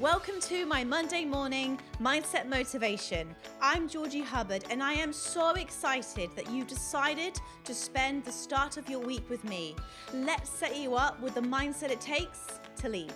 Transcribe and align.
Welcome 0.00 0.40
to 0.40 0.66
my 0.66 0.82
Monday 0.82 1.24
morning 1.24 1.78
mindset 2.00 2.48
motivation. 2.48 3.32
I'm 3.62 3.88
Georgie 3.88 4.22
Hubbard, 4.22 4.64
and 4.68 4.82
I 4.82 4.92
am 4.94 5.12
so 5.12 5.50
excited 5.52 6.30
that 6.34 6.50
you 6.50 6.64
decided 6.64 7.40
to 7.62 7.72
spend 7.72 8.24
the 8.24 8.32
start 8.32 8.76
of 8.76 8.90
your 8.90 8.98
week 8.98 9.30
with 9.30 9.44
me. 9.44 9.76
Let's 10.12 10.50
set 10.50 10.76
you 10.76 10.96
up 10.96 11.22
with 11.22 11.34
the 11.34 11.42
mindset 11.42 11.92
it 11.92 12.00
takes 12.00 12.40
to 12.78 12.88
lead. 12.88 13.14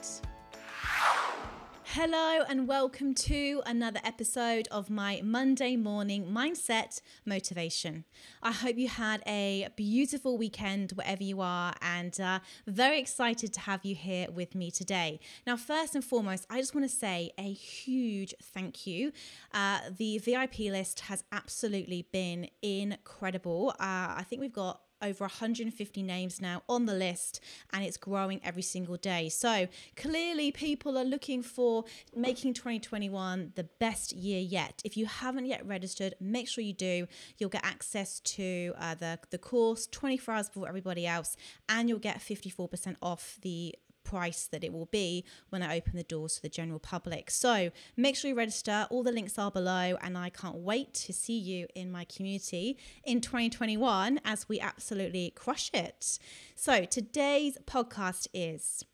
Hello, 1.92 2.44
and 2.46 2.68
welcome 2.68 3.14
to 3.14 3.62
another 3.64 3.98
episode 4.04 4.68
of 4.70 4.90
my 4.90 5.22
Monday 5.24 5.74
morning 5.74 6.26
mindset 6.26 7.00
motivation. 7.24 8.04
I 8.42 8.52
hope 8.52 8.76
you 8.76 8.88
had 8.88 9.22
a 9.26 9.68
beautiful 9.74 10.36
weekend 10.36 10.92
wherever 10.92 11.22
you 11.22 11.40
are, 11.40 11.72
and 11.80 12.20
uh, 12.20 12.40
very 12.66 13.00
excited 13.00 13.54
to 13.54 13.60
have 13.60 13.86
you 13.86 13.94
here 13.94 14.30
with 14.30 14.54
me 14.54 14.70
today. 14.70 15.18
Now, 15.46 15.56
first 15.56 15.94
and 15.94 16.04
foremost, 16.04 16.46
I 16.50 16.60
just 16.60 16.74
want 16.74 16.88
to 16.88 16.94
say 16.94 17.32
a 17.38 17.50
huge 17.54 18.34
thank 18.42 18.86
you. 18.86 19.10
Uh, 19.54 19.78
the 19.96 20.18
VIP 20.18 20.58
list 20.58 21.00
has 21.00 21.24
absolutely 21.32 22.06
been 22.12 22.50
incredible. 22.60 23.70
Uh, 23.80 24.12
I 24.18 24.26
think 24.28 24.42
we've 24.42 24.52
got 24.52 24.82
over 25.02 25.24
150 25.24 26.02
names 26.02 26.40
now 26.40 26.62
on 26.68 26.86
the 26.86 26.94
list 26.94 27.40
and 27.72 27.84
it's 27.84 27.96
growing 27.96 28.40
every 28.44 28.62
single 28.62 28.96
day. 28.96 29.28
So 29.28 29.68
clearly, 29.96 30.52
people 30.52 30.96
are 30.98 31.04
looking 31.04 31.42
for 31.42 31.84
making 32.14 32.54
2021 32.54 33.52
the 33.54 33.64
best 33.64 34.12
year 34.12 34.40
yet. 34.40 34.82
If 34.84 34.96
you 34.96 35.06
haven't 35.06 35.46
yet 35.46 35.66
registered, 35.66 36.14
make 36.20 36.48
sure 36.48 36.62
you 36.62 36.72
do. 36.72 37.06
You'll 37.38 37.50
get 37.50 37.64
access 37.64 38.20
to 38.20 38.74
uh, 38.78 38.94
the, 38.94 39.18
the 39.30 39.38
course 39.38 39.86
24 39.86 40.34
hours 40.34 40.48
before 40.48 40.68
everybody 40.68 41.06
else, 41.06 41.36
and 41.68 41.88
you'll 41.88 41.98
get 41.98 42.18
54% 42.18 42.96
off 43.02 43.38
the 43.42 43.74
price 44.08 44.46
that 44.46 44.64
it 44.64 44.72
will 44.72 44.86
be 44.86 45.24
when 45.50 45.62
I 45.62 45.76
open 45.76 45.96
the 45.96 46.02
doors 46.02 46.36
to 46.36 46.42
the 46.42 46.48
general 46.48 46.78
public. 46.78 47.30
So 47.30 47.70
make 47.96 48.16
sure 48.16 48.30
you 48.30 48.34
register. 48.34 48.86
All 48.90 49.02
the 49.02 49.12
links 49.12 49.38
are 49.38 49.50
below, 49.50 49.98
and 50.00 50.16
I 50.16 50.30
can't 50.30 50.56
wait 50.56 50.94
to 50.94 51.12
see 51.12 51.38
you 51.38 51.66
in 51.74 51.92
my 51.92 52.04
community 52.04 52.78
in 53.04 53.20
2021 53.20 54.20
as 54.24 54.48
we 54.48 54.60
absolutely 54.60 55.30
crush 55.36 55.70
it. 55.74 56.18
So 56.54 56.84
today's 56.84 57.58
podcast 57.66 58.28
is 58.32 58.84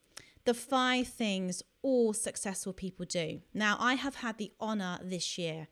the 0.44 0.54
five 0.54 1.06
things 1.06 1.62
all 1.82 2.12
successful 2.12 2.72
people 2.72 3.06
do. 3.06 3.40
Now, 3.52 3.76
I 3.78 3.94
have 3.94 4.16
had 4.16 4.38
the 4.38 4.52
honor 4.58 4.98
this 5.02 5.38
year 5.38 5.68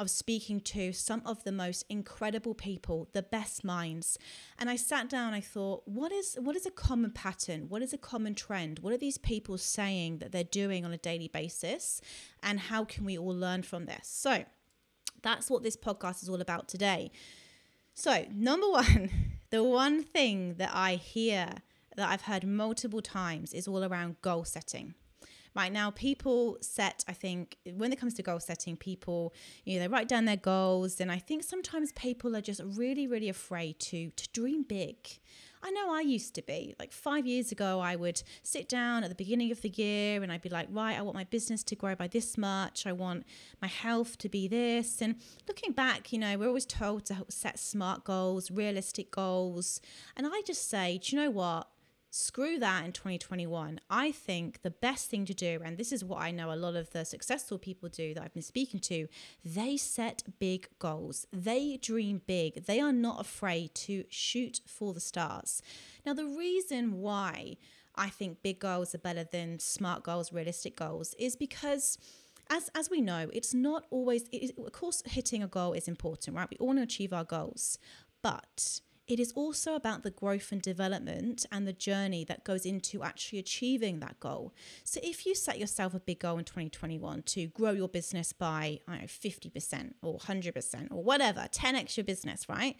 of 0.00 0.08
speaking 0.08 0.60
to 0.60 0.92
some 0.92 1.20
of 1.26 1.44
the 1.44 1.52
most 1.52 1.84
incredible 1.90 2.54
people, 2.54 3.10
the 3.12 3.22
best 3.22 3.62
minds. 3.62 4.18
And 4.58 4.70
I 4.70 4.76
sat 4.76 5.10
down, 5.10 5.34
I 5.34 5.42
thought, 5.42 5.82
what 5.84 6.10
is 6.10 6.38
what 6.40 6.56
is 6.56 6.64
a 6.64 6.70
common 6.70 7.10
pattern? 7.10 7.66
What 7.68 7.82
is 7.82 7.92
a 7.92 7.98
common 7.98 8.34
trend? 8.34 8.78
What 8.78 8.94
are 8.94 8.98
these 8.98 9.18
people 9.18 9.58
saying 9.58 10.18
that 10.18 10.32
they're 10.32 10.42
doing 10.42 10.86
on 10.86 10.92
a 10.92 10.96
daily 10.96 11.28
basis? 11.28 12.00
And 12.42 12.58
how 12.58 12.84
can 12.84 13.04
we 13.04 13.18
all 13.18 13.36
learn 13.36 13.62
from 13.62 13.84
this? 13.84 14.08
So 14.08 14.44
that's 15.22 15.50
what 15.50 15.62
this 15.62 15.76
podcast 15.76 16.22
is 16.22 16.30
all 16.30 16.40
about 16.40 16.66
today. 16.66 17.10
So, 17.92 18.24
number 18.32 18.70
one, 18.70 19.10
the 19.50 19.62
one 19.62 20.02
thing 20.02 20.54
that 20.54 20.70
I 20.72 20.94
hear 20.94 21.56
that 21.96 22.08
I've 22.08 22.22
heard 22.22 22.46
multiple 22.46 23.02
times 23.02 23.52
is 23.52 23.68
all 23.68 23.84
around 23.84 24.22
goal 24.22 24.44
setting 24.44 24.94
right 25.54 25.72
now 25.72 25.90
people 25.90 26.56
set 26.60 27.04
i 27.08 27.12
think 27.12 27.56
when 27.74 27.92
it 27.92 27.98
comes 27.98 28.14
to 28.14 28.22
goal 28.22 28.40
setting 28.40 28.76
people 28.76 29.32
you 29.64 29.74
know 29.74 29.80
they 29.80 29.88
write 29.88 30.08
down 30.08 30.24
their 30.24 30.36
goals 30.36 31.00
and 31.00 31.10
i 31.10 31.18
think 31.18 31.42
sometimes 31.42 31.92
people 31.92 32.36
are 32.36 32.40
just 32.40 32.60
really 32.64 33.06
really 33.06 33.28
afraid 33.28 33.78
to 33.78 34.10
to 34.10 34.28
dream 34.32 34.62
big. 34.62 34.96
I 35.62 35.70
know 35.72 35.92
i 35.92 36.00
used 36.00 36.34
to 36.36 36.42
be. 36.42 36.74
Like 36.78 36.90
five 36.90 37.26
years 37.26 37.52
ago 37.52 37.80
i 37.80 37.94
would 37.94 38.22
sit 38.42 38.68
down 38.68 39.04
at 39.04 39.10
the 39.10 39.14
beginning 39.14 39.52
of 39.52 39.60
the 39.60 39.68
year 39.68 40.22
and 40.22 40.32
i'd 40.32 40.40
be 40.40 40.48
like 40.48 40.68
right 40.70 40.96
i 40.98 41.02
want 41.02 41.14
my 41.14 41.24
business 41.24 41.62
to 41.64 41.76
grow 41.76 41.94
by 41.94 42.08
this 42.08 42.38
much. 42.38 42.86
I 42.86 42.92
want 42.92 43.26
my 43.60 43.68
health 43.68 44.16
to 44.18 44.28
be 44.28 44.48
this. 44.48 45.02
And 45.02 45.16
looking 45.46 45.72
back 45.72 46.12
you 46.12 46.18
know 46.18 46.38
we're 46.38 46.48
always 46.48 46.66
told 46.66 47.04
to 47.06 47.26
set 47.28 47.58
smart 47.58 48.04
goals 48.04 48.50
realistic 48.50 49.10
goals. 49.10 49.80
And 50.16 50.26
i 50.26 50.40
just 50.46 50.68
say 50.68 50.98
do 50.98 51.14
you 51.14 51.22
know 51.22 51.30
what 51.30 51.68
screw 52.10 52.58
that 52.58 52.84
in 52.84 52.92
2021. 52.92 53.80
I 53.88 54.12
think 54.12 54.62
the 54.62 54.70
best 54.70 55.08
thing 55.08 55.24
to 55.26 55.34
do, 55.34 55.60
and 55.64 55.78
this 55.78 55.92
is 55.92 56.04
what 56.04 56.20
I 56.20 56.30
know 56.30 56.52
a 56.52 56.54
lot 56.54 56.74
of 56.74 56.90
the 56.90 57.04
successful 57.04 57.58
people 57.58 57.88
do 57.88 58.14
that 58.14 58.22
I've 58.22 58.34
been 58.34 58.42
speaking 58.42 58.80
to, 58.80 59.06
they 59.44 59.76
set 59.76 60.24
big 60.38 60.68
goals. 60.78 61.26
They 61.32 61.78
dream 61.80 62.22
big. 62.26 62.66
They 62.66 62.80
are 62.80 62.92
not 62.92 63.20
afraid 63.20 63.74
to 63.76 64.04
shoot 64.08 64.60
for 64.66 64.92
the 64.92 65.00
stars. 65.00 65.62
Now, 66.04 66.14
the 66.14 66.26
reason 66.26 67.00
why 67.00 67.56
I 67.94 68.08
think 68.08 68.42
big 68.42 68.58
goals 68.58 68.94
are 68.94 68.98
better 68.98 69.24
than 69.24 69.58
smart 69.58 70.02
goals, 70.02 70.32
realistic 70.32 70.76
goals, 70.76 71.14
is 71.18 71.36
because 71.36 71.98
as 72.50 72.68
as 72.74 72.90
we 72.90 73.00
know, 73.00 73.30
it's 73.32 73.54
not 73.54 73.84
always. 73.90 74.24
It 74.32 74.42
is, 74.42 74.52
of 74.58 74.72
course, 74.72 75.02
hitting 75.06 75.42
a 75.42 75.46
goal 75.46 75.72
is 75.72 75.86
important, 75.86 76.36
right? 76.36 76.48
We 76.50 76.56
all 76.58 76.68
want 76.68 76.80
to 76.80 76.82
achieve 76.82 77.12
our 77.12 77.24
goals, 77.24 77.78
but 78.22 78.80
it 79.10 79.18
is 79.18 79.32
also 79.32 79.74
about 79.74 80.04
the 80.04 80.10
growth 80.10 80.52
and 80.52 80.62
development 80.62 81.44
and 81.50 81.66
the 81.66 81.72
journey 81.72 82.24
that 82.24 82.44
goes 82.44 82.64
into 82.64 83.02
actually 83.02 83.40
achieving 83.40 83.98
that 83.98 84.20
goal. 84.20 84.54
So 84.84 85.00
if 85.02 85.26
you 85.26 85.34
set 85.34 85.58
yourself 85.58 85.94
a 85.94 86.00
big 86.00 86.20
goal 86.20 86.38
in 86.38 86.44
2021 86.44 87.22
to 87.22 87.48
grow 87.48 87.72
your 87.72 87.88
business 87.88 88.32
by, 88.32 88.78
I 88.86 88.92
don't 88.92 89.00
know, 89.00 89.06
50% 89.06 89.94
or 90.02 90.18
100% 90.18 90.92
or 90.92 91.02
whatever, 91.02 91.40
10x 91.40 91.96
your 91.96 92.04
business, 92.04 92.48
right? 92.48 92.76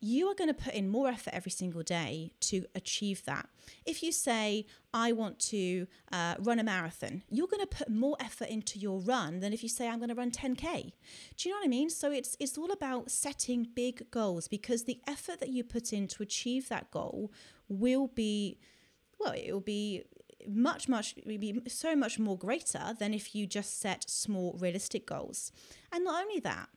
You 0.00 0.28
are 0.28 0.34
going 0.34 0.48
to 0.48 0.54
put 0.54 0.74
in 0.74 0.88
more 0.88 1.08
effort 1.08 1.32
every 1.32 1.50
single 1.50 1.82
day 1.82 2.32
to 2.40 2.64
achieve 2.74 3.24
that. 3.24 3.48
If 3.86 4.02
you 4.02 4.12
say, 4.12 4.66
I 4.92 5.12
want 5.12 5.38
to 5.50 5.86
uh, 6.12 6.34
run 6.38 6.58
a 6.58 6.64
marathon, 6.64 7.22
you're 7.30 7.46
going 7.46 7.66
to 7.66 7.66
put 7.66 7.88
more 7.88 8.16
effort 8.20 8.48
into 8.48 8.78
your 8.78 9.00
run 9.00 9.40
than 9.40 9.52
if 9.52 9.62
you 9.62 9.68
say, 9.68 9.88
I'm 9.88 9.98
going 9.98 10.10
to 10.10 10.14
run 10.14 10.30
10K. 10.30 10.92
Do 11.36 11.48
you 11.48 11.54
know 11.54 11.60
what 11.60 11.66
I 11.66 11.68
mean? 11.68 11.88
So 11.88 12.12
it's, 12.12 12.36
it's 12.38 12.58
all 12.58 12.70
about 12.70 13.10
setting 13.10 13.68
big 13.74 14.10
goals 14.10 14.48
because 14.48 14.84
the 14.84 15.00
effort 15.06 15.40
that 15.40 15.48
you 15.48 15.64
put 15.64 15.92
in 15.92 16.08
to 16.08 16.22
achieve 16.22 16.68
that 16.68 16.90
goal 16.90 17.32
will 17.68 18.08
be, 18.08 18.58
well, 19.18 19.32
it 19.32 19.50
will 19.50 19.60
be 19.60 20.02
much, 20.46 20.88
much, 20.88 21.14
be 21.26 21.62
so 21.68 21.96
much 21.96 22.18
more 22.18 22.36
greater 22.36 22.94
than 22.98 23.14
if 23.14 23.34
you 23.34 23.46
just 23.46 23.80
set 23.80 24.08
small, 24.08 24.56
realistic 24.60 25.06
goals. 25.06 25.52
And 25.90 26.04
not 26.04 26.22
only 26.22 26.40
that, 26.40 26.68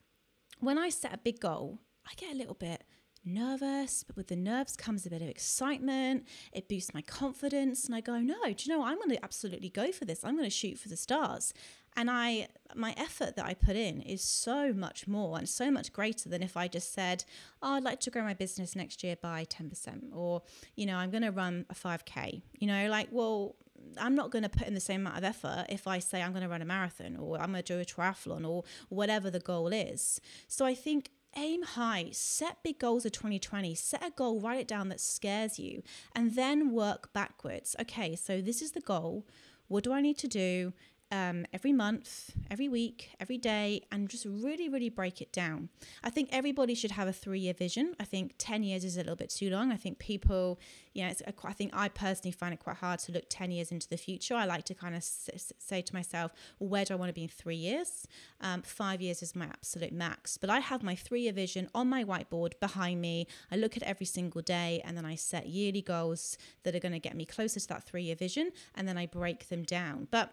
when 0.58 0.78
I 0.78 0.88
set 0.88 1.14
a 1.14 1.18
big 1.18 1.40
goal, 1.40 1.78
I 2.06 2.12
get 2.16 2.32
a 2.32 2.36
little 2.36 2.54
bit 2.54 2.84
nervous, 3.24 4.02
but 4.02 4.16
with 4.16 4.28
the 4.28 4.36
nerves 4.36 4.76
comes 4.76 5.06
a 5.06 5.10
bit 5.10 5.22
of 5.22 5.28
excitement. 5.28 6.26
It 6.52 6.68
boosts 6.68 6.94
my 6.94 7.02
confidence, 7.02 7.84
and 7.84 7.94
I 7.94 8.00
go, 8.00 8.18
no, 8.18 8.36
do 8.44 8.54
you 8.58 8.72
know, 8.72 8.80
what? 8.80 8.88
I'm 8.88 8.96
going 8.96 9.10
to 9.10 9.24
absolutely 9.24 9.68
go 9.68 9.92
for 9.92 10.04
this. 10.04 10.24
I'm 10.24 10.36
going 10.36 10.44
to 10.44 10.50
shoot 10.50 10.78
for 10.78 10.88
the 10.88 10.96
stars. 10.96 11.52
And 11.96 12.10
I, 12.10 12.48
my 12.74 12.94
effort 12.96 13.36
that 13.36 13.44
I 13.44 13.54
put 13.54 13.74
in 13.76 14.00
is 14.02 14.22
so 14.22 14.72
much 14.72 15.08
more 15.08 15.36
and 15.38 15.48
so 15.48 15.70
much 15.70 15.92
greater 15.92 16.28
than 16.28 16.42
if 16.42 16.56
I 16.56 16.68
just 16.68 16.92
said, 16.92 17.24
oh, 17.62 17.74
I'd 17.74 17.82
like 17.82 18.00
to 18.00 18.10
grow 18.10 18.22
my 18.22 18.34
business 18.34 18.76
next 18.76 19.02
year 19.02 19.16
by 19.20 19.44
10%, 19.46 20.14
or, 20.14 20.42
you 20.76 20.86
know, 20.86 20.96
I'm 20.96 21.10
going 21.10 21.24
to 21.24 21.32
run 21.32 21.66
a 21.68 21.74
5K. 21.74 22.42
You 22.58 22.68
know, 22.68 22.88
like, 22.88 23.08
well, 23.10 23.56
I'm 23.98 24.14
not 24.14 24.30
going 24.30 24.42
to 24.42 24.48
put 24.48 24.66
in 24.66 24.74
the 24.74 24.80
same 24.80 25.00
amount 25.00 25.18
of 25.18 25.24
effort 25.24 25.66
if 25.68 25.86
I 25.86 25.98
say 25.98 26.22
I'm 26.22 26.32
going 26.32 26.42
to 26.42 26.48
run 26.48 26.62
a 26.62 26.66
marathon 26.66 27.16
or 27.16 27.40
I'm 27.40 27.50
going 27.50 27.62
to 27.62 27.74
do 27.74 27.80
a 27.80 27.84
triathlon 27.84 28.48
or 28.48 28.64
whatever 28.88 29.30
the 29.30 29.40
goal 29.40 29.68
is. 29.68 30.20
So 30.48 30.64
I 30.64 30.74
think 30.74 31.10
aim 31.40 31.62
high, 31.62 32.10
set 32.12 32.62
big 32.62 32.78
goals 32.78 33.06
of 33.06 33.12
2020, 33.12 33.74
set 33.74 34.06
a 34.06 34.10
goal, 34.10 34.40
write 34.40 34.60
it 34.60 34.68
down 34.68 34.90
that 34.90 35.00
scares 35.00 35.58
you, 35.58 35.82
and 36.14 36.34
then 36.34 36.70
work 36.70 37.12
backwards. 37.12 37.74
Okay, 37.80 38.14
so 38.14 38.40
this 38.40 38.60
is 38.60 38.72
the 38.72 38.80
goal. 38.80 39.26
What 39.68 39.84
do 39.84 39.92
I 39.92 40.00
need 40.00 40.18
to 40.18 40.28
do? 40.28 40.72
Um, 41.12 41.44
every 41.52 41.72
month, 41.72 42.32
every 42.50 42.68
week, 42.68 43.10
every 43.18 43.38
day, 43.38 43.82
and 43.90 44.08
just 44.08 44.24
really, 44.24 44.68
really 44.68 44.88
break 44.88 45.20
it 45.20 45.32
down. 45.32 45.68
I 46.04 46.10
think 46.10 46.28
everybody 46.32 46.74
should 46.74 46.92
have 46.92 47.08
a 47.08 47.12
three 47.12 47.40
year 47.40 47.54
vision. 47.54 47.94
I 47.98 48.04
think 48.04 48.34
10 48.38 48.62
years 48.62 48.84
is 48.84 48.96
a 48.96 49.00
little 49.00 49.16
bit 49.16 49.30
too 49.30 49.50
long. 49.50 49.72
I 49.72 49.76
think 49.76 49.98
people, 49.98 50.60
you 50.94 51.04
know, 51.04 51.12
a, 51.26 51.32
I 51.44 51.52
think 51.52 51.72
I 51.74 51.88
personally 51.88 52.32
find 52.32 52.54
it 52.54 52.60
quite 52.60 52.76
hard 52.76 53.00
to 53.00 53.12
look 53.12 53.24
10 53.28 53.50
years 53.50 53.72
into 53.72 53.88
the 53.88 53.96
future. 53.96 54.34
I 54.34 54.44
like 54.44 54.64
to 54.64 54.74
kind 54.74 54.94
of 54.94 55.02
say 55.02 55.82
to 55.82 55.94
myself, 55.94 56.32
well, 56.58 56.68
where 56.68 56.84
do 56.84 56.94
I 56.94 56.96
want 56.96 57.08
to 57.08 57.14
be 57.14 57.24
in 57.24 57.28
three 57.28 57.56
years? 57.56 58.06
Um, 58.40 58.62
five 58.62 59.00
years 59.00 59.22
is 59.22 59.34
my 59.34 59.46
absolute 59.46 59.92
max. 59.92 60.36
But 60.36 60.50
I 60.50 60.60
have 60.60 60.82
my 60.82 60.94
three 60.94 61.22
year 61.22 61.32
vision 61.32 61.68
on 61.74 61.88
my 61.88 62.04
whiteboard 62.04 62.58
behind 62.60 63.00
me. 63.00 63.26
I 63.50 63.56
look 63.56 63.76
at 63.76 63.82
every 63.82 64.06
single 64.06 64.42
day 64.42 64.80
and 64.84 64.96
then 64.96 65.04
I 65.04 65.16
set 65.16 65.48
yearly 65.48 65.82
goals 65.82 66.38
that 66.62 66.74
are 66.74 66.80
going 66.80 66.92
to 66.92 66.98
get 66.98 67.16
me 67.16 67.24
closer 67.24 67.58
to 67.58 67.68
that 67.68 67.84
three 67.84 68.04
year 68.04 68.16
vision 68.16 68.50
and 68.76 68.86
then 68.86 68.96
I 68.96 69.06
break 69.06 69.48
them 69.48 69.64
down. 69.64 70.06
But 70.10 70.32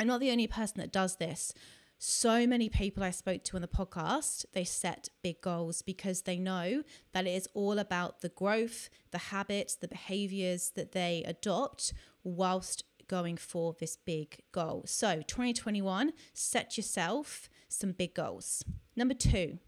I'm 0.00 0.06
not 0.06 0.20
the 0.20 0.30
only 0.30 0.46
person 0.46 0.80
that 0.80 0.92
does 0.92 1.16
this. 1.16 1.52
So 1.98 2.46
many 2.46 2.70
people 2.70 3.02
I 3.02 3.10
spoke 3.10 3.44
to 3.44 3.56
on 3.56 3.60
the 3.60 3.68
podcast, 3.68 4.46
they 4.54 4.64
set 4.64 5.10
big 5.22 5.42
goals 5.42 5.82
because 5.82 6.22
they 6.22 6.38
know 6.38 6.84
that 7.12 7.26
it 7.26 7.32
is 7.32 7.46
all 7.52 7.78
about 7.78 8.22
the 8.22 8.30
growth, 8.30 8.88
the 9.10 9.18
habits, 9.18 9.74
the 9.74 9.88
behaviors 9.88 10.72
that 10.74 10.92
they 10.92 11.22
adopt 11.26 11.92
whilst 12.24 12.84
going 13.08 13.36
for 13.36 13.76
this 13.78 13.96
big 13.96 14.40
goal. 14.52 14.84
So, 14.86 15.16
2021, 15.26 16.14
set 16.32 16.78
yourself 16.78 17.50
some 17.68 17.92
big 17.92 18.14
goals. 18.14 18.64
Number 18.96 19.12
two, 19.12 19.58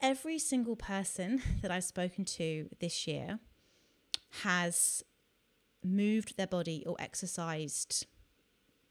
every 0.00 0.40
single 0.40 0.74
person 0.74 1.40
that 1.62 1.70
I've 1.70 1.84
spoken 1.84 2.24
to 2.24 2.68
this 2.80 3.06
year 3.06 3.38
has 4.42 5.04
moved 5.84 6.36
their 6.36 6.48
body 6.48 6.82
or 6.84 6.96
exercised 6.98 8.06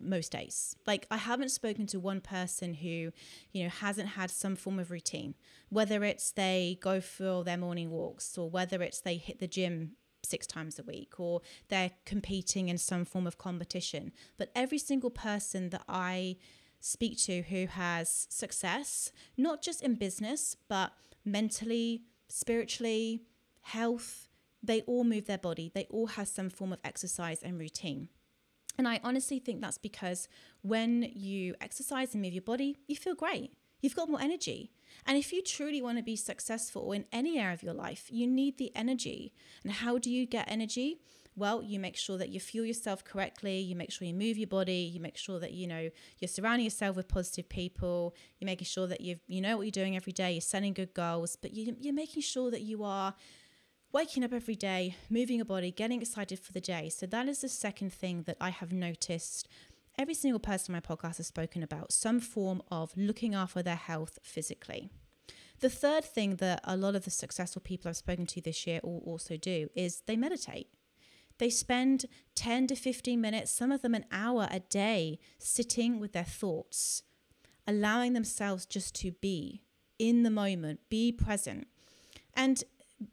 most 0.06 0.32
days. 0.32 0.76
Like 0.86 1.08
I 1.10 1.18
haven't 1.18 1.50
spoken 1.50 1.88
to 1.88 2.00
one 2.00 2.22
person 2.22 2.74
who, 2.76 3.12
you 3.52 3.64
know, 3.64 3.70
hasn't 3.70 4.10
had 4.10 4.30
some 4.30 4.56
form 4.56 4.80
of 4.80 4.92
routine, 4.92 5.36
whether 5.70 6.04
it's 6.04 6.32
they 6.32 6.78
go 6.82 7.02
for 7.02 7.44
their 7.44 7.58
morning 7.58 7.90
walks 7.90 8.38
or 8.38 8.50
whether 8.50 8.82
it's 8.82 9.02
they 9.02 9.18
hit 9.18 9.40
the 9.40 9.48
gym 9.48 9.92
six 10.24 10.48
times 10.48 10.80
a 10.80 10.84
week 10.84 11.20
or 11.20 11.42
they're 11.70 11.92
competing 12.06 12.70
in 12.70 12.78
some 12.78 13.06
form 13.06 13.28
of 13.28 13.38
competition. 13.38 14.12
But 14.38 14.52
every 14.56 14.78
single 14.78 15.10
person 15.10 15.70
that 15.70 15.84
I 15.88 16.38
speak 16.80 17.18
to 17.18 17.44
who 17.44 17.68
has 17.68 18.28
success, 18.30 19.12
not 19.38 19.62
just 19.62 19.82
in 19.82 19.96
business, 19.96 20.56
but 20.68 20.94
mentally, 21.26 22.04
spiritually, 22.28 23.24
health, 23.62 24.28
they 24.62 24.82
all 24.82 25.04
move 25.04 25.26
their 25.26 25.38
body. 25.38 25.72
They 25.74 25.88
all 25.90 26.08
have 26.08 26.28
some 26.28 26.50
form 26.50 26.74
of 26.74 26.80
exercise 26.84 27.44
and 27.44 27.60
routine. 27.60 28.10
And 28.78 28.88
I 28.88 29.00
honestly 29.04 29.40
think 29.40 29.62
that's 29.62 29.78
because 29.78 30.28
when 30.62 31.10
you 31.14 31.56
exercise 31.62 32.14
and 32.14 32.22
move 32.22 32.34
your 32.34 32.42
body, 32.42 32.78
you 32.88 32.96
feel 32.96 33.16
great. 33.16 33.54
You've 33.82 33.96
got 33.96 34.10
more 34.10 34.22
energy. 34.22 34.72
And 35.06 35.18
if 35.18 35.34
you 35.34 35.42
truly 35.42 35.82
want 35.82 35.98
to 35.98 36.04
be 36.04 36.16
successful 36.16 36.92
in 36.94 37.06
any 37.12 37.38
area 37.38 37.54
of 37.54 37.64
your 37.64 37.74
life, 37.74 38.08
you 38.10 38.26
need 38.26 38.58
the 38.58 38.72
energy. 38.76 39.34
And 39.64 39.74
how 39.74 39.98
do 39.98 40.10
you 40.10 40.26
get 40.26 40.50
energy? 40.50 41.00
Well, 41.36 41.64
you 41.64 41.80
make 41.80 41.98
sure 41.98 42.18
that 42.18 42.30
you 42.30 42.40
fuel 42.40 42.66
yourself 42.66 43.04
correctly, 43.04 43.60
you 43.60 43.76
make 43.76 43.92
sure 43.92 44.08
you 44.08 44.14
move 44.14 44.38
your 44.38 44.48
body, 44.48 44.90
you 44.94 45.00
make 45.00 45.18
sure 45.18 45.40
that 45.40 45.52
you 45.52 45.66
know 45.66 45.90
you're 46.20 46.28
surrounding 46.28 46.64
yourself 46.64 46.96
with 46.96 47.08
positive 47.08 47.50
people, 47.50 48.14
you're 48.40 48.46
making 48.46 48.66
sure 48.66 48.86
that 48.86 49.02
you 49.02 49.18
you 49.28 49.42
know 49.42 49.58
what 49.58 49.64
you're 49.64 49.72
doing 49.72 49.96
every 49.96 50.14
day, 50.14 50.34
you're 50.34 50.42
setting 50.42 50.74
good 50.74 50.94
goals, 50.94 51.36
but 51.36 51.52
you, 51.52 51.76
you're 51.80 51.94
making 51.94 52.22
sure 52.22 52.52
that 52.52 52.62
you 52.62 52.84
are 52.84 53.16
waking 53.94 54.24
up 54.24 54.34
every 54.34 54.56
day, 54.56 54.96
moving 55.08 55.36
your 55.38 55.46
body, 55.46 55.72
getting 55.72 56.02
excited 56.02 56.40
for 56.40 56.52
the 56.52 56.60
day. 56.60 56.90
So 56.90 57.06
that 57.06 57.28
is 57.28 57.42
the 57.42 57.48
second 57.48 57.94
thing 57.94 58.24
that 58.24 58.38
I 58.42 58.50
have 58.50 58.74
noticed 58.74 59.48
every 60.00 60.16
single 60.16 60.40
person 60.40 60.74
on 60.74 60.82
my 60.84 60.96
podcast 60.96 61.18
has 61.18 61.28
spoken 61.28 61.62
about 61.62 61.94
some 61.94 62.20
form 62.20 62.64
of 62.72 62.92
looking 62.98 63.36
after 63.36 63.62
their 63.62 63.76
health 63.76 64.18
physically. 64.24 64.90
The 65.60 65.70
third 65.70 66.04
thing 66.04 66.38
that 66.38 66.62
a 66.64 66.76
lot 66.76 66.96
of 66.96 67.06
the 67.06 67.12
successful 67.12 67.62
people 67.62 67.88
I've 67.88 67.98
spoken 67.98 68.26
to 68.26 68.42
this 68.42 68.66
year 68.66 68.80
all 68.84 69.04
also 69.06 69.38
do 69.38 69.70
is 69.76 70.02
they 70.08 70.18
meditate. 70.18 70.70
They 71.38 71.52
spend 71.52 72.06
10 72.34 72.68
to 72.68 72.76
15 72.76 73.22
minutes, 73.22 73.52
some 73.52 73.72
of 73.72 73.84
them 73.84 73.94
an 73.94 74.06
hour 74.12 74.48
a 74.50 74.60
day, 74.60 75.20
sitting 75.38 76.00
with 76.00 76.14
their 76.14 76.24
thoughts, 76.24 77.04
allowing 77.68 78.14
themselves 78.14 78.66
just 78.66 78.96
to 78.96 79.12
be 79.12 79.62
in 80.00 80.24
the 80.24 80.32
moment, 80.32 80.80
be 80.90 81.12
present. 81.12 81.68
And 82.36 82.64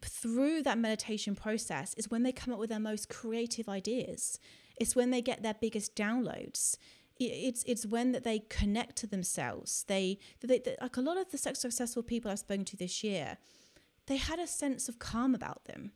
through 0.03 0.63
that 0.63 0.77
meditation 0.77 1.35
process 1.35 1.93
is 1.95 2.09
when 2.09 2.23
they 2.23 2.31
come 2.31 2.53
up 2.53 2.59
with 2.59 2.69
their 2.69 2.79
most 2.79 3.09
creative 3.09 3.67
ideas. 3.69 4.39
It's 4.79 4.95
when 4.95 5.11
they 5.11 5.21
get 5.21 5.43
their 5.43 5.53
biggest 5.53 5.95
downloads. 5.95 6.77
It's 7.19 7.63
it's 7.67 7.85
when 7.85 8.13
that 8.13 8.23
they 8.23 8.39
connect 8.49 8.95
to 8.97 9.07
themselves. 9.07 9.85
They, 9.87 10.17
they, 10.39 10.59
they 10.59 10.75
like 10.81 10.97
a 10.97 11.01
lot 11.01 11.17
of 11.17 11.29
the 11.29 11.37
successful 11.37 12.01
people 12.01 12.31
I've 12.31 12.39
spoken 12.39 12.65
to 12.65 12.77
this 12.77 13.03
year, 13.03 13.37
they 14.07 14.17
had 14.17 14.39
a 14.39 14.47
sense 14.47 14.89
of 14.89 14.97
calm 14.97 15.35
about 15.35 15.65
them. 15.65 15.91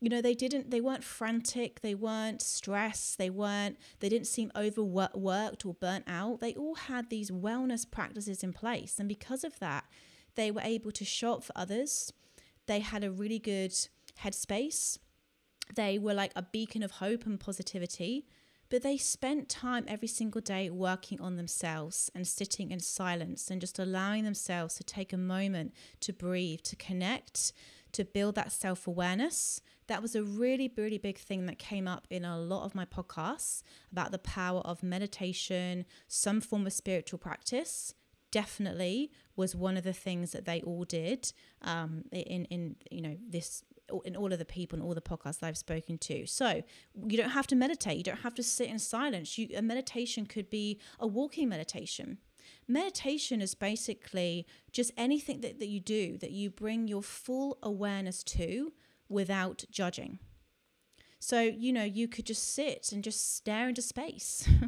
You 0.00 0.08
know, 0.08 0.22
they 0.22 0.34
didn't 0.34 0.70
they 0.70 0.80
weren't 0.80 1.04
frantic, 1.04 1.80
they 1.80 1.94
weren't 1.94 2.40
stressed, 2.40 3.18
they 3.18 3.30
weren't 3.30 3.78
they 3.98 4.08
didn't 4.08 4.28
seem 4.28 4.52
overworked 4.56 5.66
or 5.66 5.74
burnt 5.74 6.04
out. 6.06 6.40
They 6.40 6.54
all 6.54 6.76
had 6.76 7.10
these 7.10 7.30
wellness 7.30 7.90
practices 7.90 8.42
in 8.42 8.52
place, 8.52 8.98
and 8.98 9.08
because 9.08 9.44
of 9.44 9.58
that, 9.58 9.84
they 10.36 10.50
were 10.50 10.62
able 10.62 10.92
to 10.92 11.04
show 11.04 11.34
up 11.34 11.44
for 11.44 11.52
others 11.56 12.12
they 12.70 12.78
had 12.78 13.02
a 13.02 13.10
really 13.10 13.40
good 13.40 13.74
headspace. 14.22 14.96
They 15.74 15.98
were 15.98 16.14
like 16.14 16.30
a 16.36 16.42
beacon 16.42 16.84
of 16.84 16.92
hope 16.92 17.26
and 17.26 17.38
positivity, 17.38 18.28
but 18.68 18.82
they 18.82 18.96
spent 18.96 19.48
time 19.48 19.84
every 19.88 20.06
single 20.06 20.40
day 20.40 20.70
working 20.70 21.20
on 21.20 21.34
themselves 21.34 22.12
and 22.14 22.28
sitting 22.28 22.70
in 22.70 22.78
silence 22.78 23.50
and 23.50 23.60
just 23.60 23.80
allowing 23.80 24.22
themselves 24.22 24.76
to 24.76 24.84
take 24.84 25.12
a 25.12 25.16
moment 25.16 25.74
to 25.98 26.12
breathe, 26.12 26.60
to 26.60 26.76
connect, 26.76 27.52
to 27.90 28.04
build 28.04 28.36
that 28.36 28.52
self 28.52 28.86
awareness. 28.86 29.60
That 29.88 30.00
was 30.00 30.14
a 30.14 30.22
really, 30.22 30.72
really 30.76 30.98
big 30.98 31.18
thing 31.18 31.46
that 31.46 31.58
came 31.58 31.88
up 31.88 32.06
in 32.08 32.24
a 32.24 32.38
lot 32.38 32.64
of 32.64 32.76
my 32.76 32.84
podcasts 32.84 33.64
about 33.90 34.12
the 34.12 34.18
power 34.18 34.60
of 34.60 34.84
meditation, 34.84 35.86
some 36.06 36.40
form 36.40 36.68
of 36.68 36.72
spiritual 36.72 37.18
practice 37.18 37.94
definitely 38.30 39.10
was 39.36 39.54
one 39.54 39.76
of 39.76 39.84
the 39.84 39.92
things 39.92 40.32
that 40.32 40.44
they 40.44 40.60
all 40.62 40.84
did 40.84 41.32
um, 41.62 42.04
in 42.12 42.44
in 42.46 42.76
you 42.90 43.02
know 43.02 43.16
this 43.28 43.64
in 44.04 44.16
all 44.16 44.32
of 44.32 44.38
the 44.38 44.44
people 44.44 44.78
and 44.78 44.86
all 44.86 44.94
the 44.94 45.00
podcasts 45.00 45.42
I've 45.42 45.58
spoken 45.58 45.98
to. 45.98 46.26
So 46.26 46.62
you 47.06 47.16
don't 47.16 47.30
have 47.30 47.46
to 47.48 47.56
meditate. 47.56 47.96
You 47.96 48.04
don't 48.04 48.20
have 48.20 48.34
to 48.34 48.42
sit 48.42 48.68
in 48.68 48.78
silence. 48.78 49.36
You, 49.36 49.48
a 49.56 49.62
meditation 49.62 50.26
could 50.26 50.48
be 50.48 50.78
a 50.98 51.06
walking 51.06 51.48
meditation. 51.48 52.18
Meditation 52.68 53.40
is 53.42 53.54
basically 53.54 54.46
just 54.72 54.92
anything 54.96 55.40
that, 55.40 55.58
that 55.58 55.68
you 55.68 55.80
do 55.80 56.18
that 56.18 56.30
you 56.30 56.50
bring 56.50 56.88
your 56.88 57.02
full 57.02 57.58
awareness 57.62 58.22
to 58.24 58.72
without 59.08 59.64
judging. 59.70 60.18
So, 61.18 61.40
you 61.42 61.72
know, 61.72 61.84
you 61.84 62.08
could 62.08 62.24
just 62.24 62.54
sit 62.54 62.92
and 62.92 63.04
just 63.04 63.36
stare 63.36 63.68
into 63.68 63.82
space. 63.82 64.48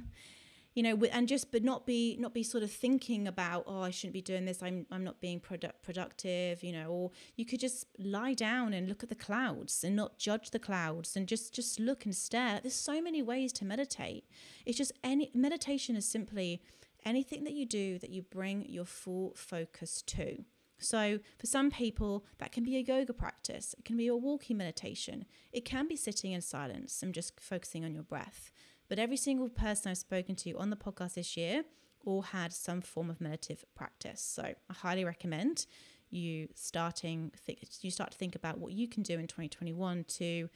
you 0.74 0.82
know 0.82 0.98
and 1.12 1.28
just 1.28 1.52
but 1.52 1.62
not 1.62 1.86
be 1.86 2.16
not 2.18 2.32
be 2.32 2.42
sort 2.42 2.62
of 2.62 2.70
thinking 2.70 3.28
about 3.28 3.64
oh 3.66 3.82
i 3.82 3.90
shouldn't 3.90 4.14
be 4.14 4.22
doing 4.22 4.44
this. 4.44 4.62
I'm 4.62 4.86
i'm 4.90 5.04
not 5.04 5.20
being 5.20 5.40
product, 5.40 5.82
productive 5.82 6.62
you 6.62 6.72
know 6.72 6.88
or 6.88 7.10
you 7.36 7.44
could 7.44 7.60
just 7.60 7.86
lie 7.98 8.34
down 8.34 8.72
and 8.72 8.88
look 8.88 9.02
at 9.02 9.08
the 9.08 9.14
clouds 9.14 9.84
and 9.84 9.94
not 9.94 10.18
judge 10.18 10.50
the 10.50 10.58
clouds 10.58 11.16
and 11.16 11.26
just 11.26 11.54
just 11.54 11.78
look 11.78 12.04
and 12.04 12.14
stare. 12.14 12.60
There's 12.62 12.74
so 12.74 13.00
many 13.00 13.22
ways 13.22 13.52
to 13.54 13.64
meditate. 13.64 14.24
It's 14.64 14.78
just 14.78 14.92
any 15.04 15.30
meditation 15.34 15.96
is 15.96 16.06
simply 16.06 16.62
anything 17.04 17.44
that 17.44 17.52
you 17.52 17.66
do 17.66 17.98
that 17.98 18.10
you 18.10 18.22
bring 18.22 18.64
your 18.68 18.84
full 18.84 19.32
focus 19.36 20.02
to. 20.02 20.44
So, 20.78 21.20
for 21.38 21.46
some 21.46 21.70
people, 21.70 22.24
that 22.38 22.50
can 22.50 22.64
be 22.64 22.76
a 22.76 22.80
yoga 22.80 23.12
practice, 23.12 23.74
it 23.78 23.84
can 23.84 23.96
be 23.96 24.08
a 24.08 24.16
walking 24.16 24.56
meditation, 24.56 25.26
it 25.52 25.64
can 25.64 25.86
be 25.86 25.96
sitting 25.96 26.32
in 26.32 26.40
silence 26.40 27.02
and 27.02 27.14
just 27.14 27.38
focusing 27.38 27.84
on 27.84 27.94
your 27.94 28.02
breath. 28.02 28.50
But 28.88 28.98
every 28.98 29.16
single 29.16 29.48
person 29.48 29.90
I've 29.90 29.98
spoken 29.98 30.36
to 30.36 30.52
on 30.54 30.70
the 30.70 30.76
podcast 30.76 31.14
this 31.14 31.36
year 31.36 31.64
all 32.04 32.22
had 32.22 32.52
some 32.52 32.80
form 32.80 33.10
of 33.10 33.20
meditative 33.20 33.64
practice. 33.74 34.20
So 34.20 34.42
I 34.42 34.72
highly 34.72 35.04
recommend 35.04 35.66
you 36.10 36.48
starting 36.54 37.32
you 37.80 37.90
start 37.90 38.10
to 38.10 38.18
think 38.18 38.34
about 38.34 38.58
what 38.58 38.72
you 38.72 38.86
can 38.86 39.02
do 39.02 39.14
in 39.14 39.26
2021 39.26 40.04
to 40.04 40.24
you 40.24 40.48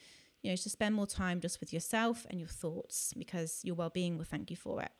know 0.44 0.54
to 0.54 0.68
spend 0.68 0.94
more 0.94 1.06
time 1.06 1.40
just 1.40 1.60
with 1.60 1.72
yourself 1.72 2.26
and 2.28 2.38
your 2.38 2.48
thoughts 2.48 3.14
because 3.16 3.60
your 3.64 3.74
well-being 3.74 4.18
will 4.18 4.24
thank 4.24 4.50
you 4.50 4.56
for 4.56 4.82
it. 4.82 4.92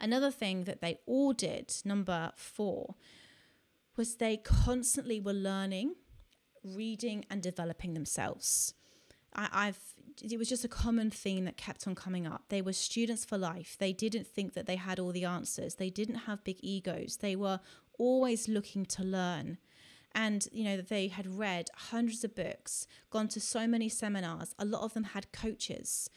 Another 0.00 0.30
thing 0.30 0.64
that 0.64 0.80
they 0.80 0.98
all 1.06 1.32
did, 1.32 1.74
number 1.84 2.32
4, 2.36 2.94
was 3.96 4.16
they 4.16 4.36
constantly 4.36 5.20
were 5.20 5.32
learning, 5.32 5.94
reading 6.64 7.24
and 7.30 7.42
developing 7.42 7.94
themselves. 7.94 8.74
I, 9.34 9.66
have 9.66 9.78
it 10.22 10.38
was 10.38 10.48
just 10.48 10.64
a 10.64 10.68
common 10.68 11.10
theme 11.10 11.44
that 11.44 11.56
kept 11.56 11.86
on 11.86 11.94
coming 11.94 12.26
up. 12.26 12.44
They 12.48 12.62
were 12.62 12.72
students 12.72 13.24
for 13.24 13.36
life. 13.36 13.76
They 13.78 13.92
didn't 13.92 14.26
think 14.26 14.54
that 14.54 14.66
they 14.66 14.76
had 14.76 14.98
all 14.98 15.12
the 15.12 15.24
answers. 15.24 15.74
They 15.74 15.90
didn't 15.90 16.14
have 16.14 16.44
big 16.44 16.58
egos. 16.60 17.16
They 17.16 17.36
were 17.36 17.60
always 17.98 18.48
looking 18.48 18.86
to 18.86 19.02
learn. 19.02 19.58
And, 20.14 20.46
you 20.52 20.62
know, 20.64 20.80
they 20.80 21.08
had 21.08 21.38
read 21.38 21.66
hundreds 21.74 22.22
of 22.22 22.36
books, 22.36 22.86
gone 23.10 23.26
to 23.28 23.40
so 23.40 23.66
many 23.66 23.88
seminars. 23.88 24.54
A 24.58 24.64
lot 24.64 24.82
of 24.82 24.94
them 24.94 25.04
had 25.04 25.32
coaches. 25.32 26.08